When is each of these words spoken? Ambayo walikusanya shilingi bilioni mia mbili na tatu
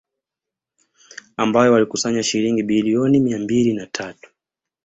Ambayo 1.37 1.73
walikusanya 1.73 2.23
shilingi 2.23 2.63
bilioni 2.63 3.19
mia 3.19 3.39
mbili 3.39 3.73
na 3.73 3.85
tatu 3.85 4.29